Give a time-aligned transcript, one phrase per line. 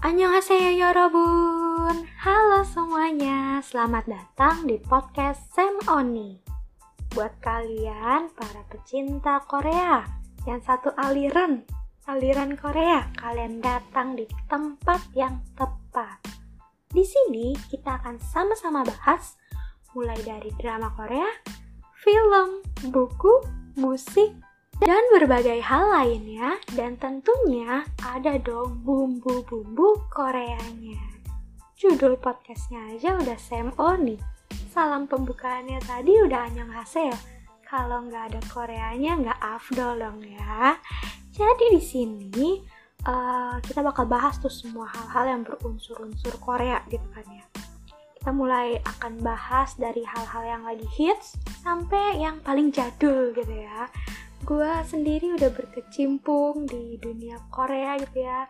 [0.00, 6.40] Annyeonghaseyo Yorobun Halo semuanya, selamat datang di podcast Sam Oni.
[7.12, 10.00] Buat kalian para pecinta Korea
[10.48, 11.68] Yang satu aliran,
[12.08, 16.16] aliran Korea Kalian datang di tempat yang tepat.
[16.88, 19.36] Di sini kita akan sama-sama bahas
[19.92, 21.28] Mulai dari drama Korea,
[22.00, 23.44] film, buku,
[23.76, 24.32] musik,
[24.80, 30.96] dan berbagai hal lainnya dan tentunya ada dong bumbu-bumbu Koreanya.
[31.76, 34.16] Judul podcastnya aja udah Sam Oni.
[34.72, 37.12] Salam pembukaannya tadi udah annyeonghaseyo.
[37.68, 40.80] Kalau nggak ada Koreanya nggak afdol dong ya.
[41.28, 42.48] Jadi di sini
[43.04, 47.44] uh, kita bakal bahas tuh semua hal-hal yang berunsur-unsur Korea gitu kan ya.
[48.16, 53.88] Kita mulai akan bahas dari hal-hal yang lagi hits sampai yang paling jadul gitu ya
[54.44, 58.48] gue sendiri udah berkecimpung di dunia Korea gitu ya.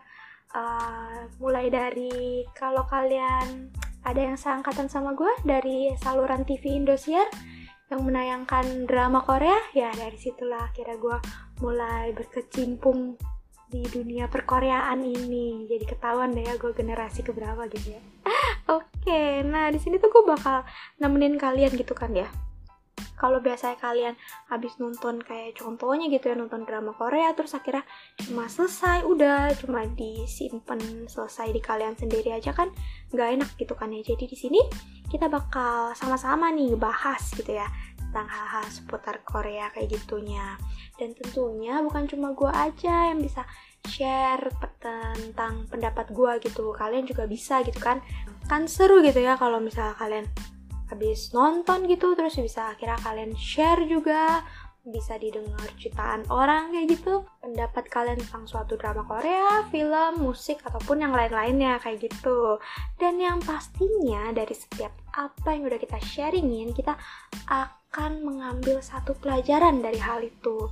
[0.51, 3.71] Uh, mulai dari kalau kalian
[4.03, 7.23] ada yang seangkatan sama gue dari saluran TV Indosiar
[7.87, 11.17] yang menayangkan drama Korea ya dari situlah kira gue
[11.63, 13.15] mulai berkecimpung
[13.71, 15.71] di dunia perkoreaan ini.
[15.71, 18.01] Jadi ketahuan deh ya gue generasi keberapa gitu ya.
[18.75, 20.67] Oke okay, nah di sini tuh gue bakal
[20.99, 22.27] nemenin kalian gitu kan ya
[23.21, 24.17] kalau biasanya kalian
[24.49, 27.85] habis nonton kayak contohnya gitu ya nonton drama Korea terus akhirnya
[28.17, 32.73] cuma selesai udah cuma disimpan selesai di kalian sendiri aja kan
[33.13, 34.01] nggak enak gitu kan ya.
[34.01, 34.61] Jadi di sini
[35.05, 37.69] kita bakal sama-sama nih bahas gitu ya
[38.01, 40.57] tentang hal-hal seputar Korea kayak gitunya.
[40.97, 43.45] Dan tentunya bukan cuma gue aja yang bisa
[43.85, 44.49] share
[44.81, 46.73] tentang pendapat gue gitu.
[46.73, 48.01] Kalian juga bisa gitu kan.
[48.49, 50.25] Kan seru gitu ya kalau misalnya kalian
[50.91, 54.43] habis nonton gitu terus bisa akhirnya kalian share juga
[54.81, 57.21] bisa didengar jutaan orang kayak gitu.
[57.37, 62.57] Pendapat kalian tentang suatu drama Korea, film, musik ataupun yang lain-lainnya kayak gitu.
[62.97, 66.97] Dan yang pastinya dari setiap apa yang udah kita sharingin kita
[67.45, 70.65] akan mengambil satu pelajaran dari hal itu.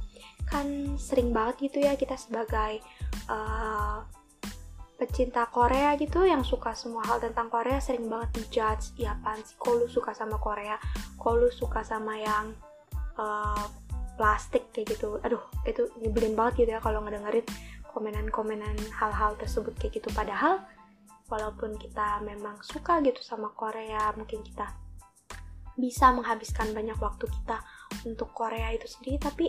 [0.49, 2.81] Kan sering banget gitu ya kita sebagai
[3.29, 4.01] uh,
[4.99, 8.99] pecinta Korea gitu yang suka semua hal tentang Korea sering banget dijudge.
[8.99, 10.75] Ya apaan sih kok lu suka sama Korea?
[11.15, 12.51] Kok lu suka sama yang
[13.15, 13.63] uh,
[14.19, 15.23] plastik kayak gitu?
[15.23, 17.47] Aduh itu nyebelin banget gitu ya kalau ngedengerin
[17.95, 20.11] komenan-komenan hal-hal tersebut kayak gitu.
[20.11, 20.59] Padahal
[21.31, 24.67] walaupun kita memang suka gitu sama Korea mungkin kita
[25.79, 27.63] bisa menghabiskan banyak waktu kita
[28.03, 29.47] untuk Korea itu sendiri tapi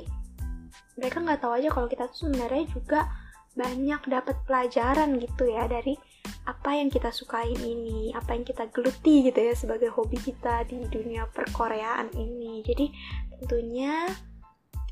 [0.94, 3.09] mereka nggak tahu aja kalau kita tuh sebenarnya juga
[3.60, 6.00] banyak dapat pelajaran gitu ya dari
[6.48, 10.81] apa yang kita sukain ini, apa yang kita geluti gitu ya sebagai hobi kita di
[10.88, 12.65] dunia perkoreaan ini.
[12.65, 12.88] Jadi
[13.37, 14.09] tentunya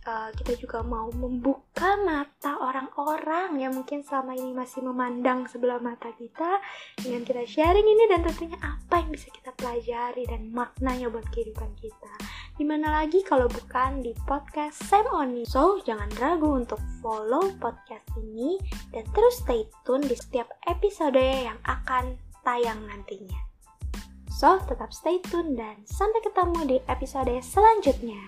[0.08, 6.12] uh, kita juga mau membuka mata orang-orang yang mungkin selama ini masih memandang sebelah mata
[6.16, 6.60] kita
[7.00, 11.72] dengan kita sharing ini dan tentunya apa yang bisa kita pelajari dan maknanya buat kehidupan
[11.80, 12.12] kita.
[12.58, 15.46] Di mana lagi kalau bukan di podcast Sam Oni.
[15.46, 18.58] So, jangan ragu untuk follow podcast ini
[18.91, 23.38] dan terus stay tune di setiap episode yang akan tayang nantinya.
[24.34, 28.19] So, tetap stay tune dan sampai ketemu di episode selanjutnya.